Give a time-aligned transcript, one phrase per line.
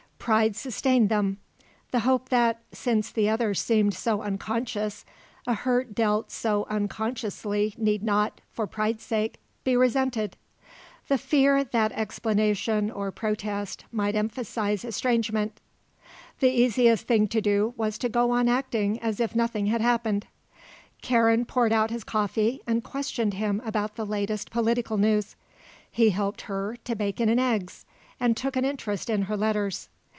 [0.21, 1.39] Pride sustained them;
[1.89, 5.03] the hope that, since the other seemed so unconscious,
[5.47, 10.37] a hurt dealt so unconsciously need not, for pride's sake, be resented;
[11.07, 15.59] the fear that explanation or protest might emphasise estrangement.
[16.39, 20.27] The easiest thing to do was to go on acting as if nothing had happened.
[21.01, 25.35] Karen poured out his coffee and questioned him about the latest political news.
[25.89, 27.69] He helped her to eggs and bacon
[28.19, 29.89] and took an interest in her letters.